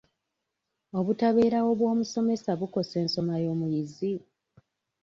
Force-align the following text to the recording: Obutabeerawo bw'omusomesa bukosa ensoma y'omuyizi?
Obutabeerawo 0.99 1.69
bw'omusomesa 1.79 2.51
bukosa 2.59 2.95
ensoma 3.03 3.35
y'omuyizi? 3.43 4.13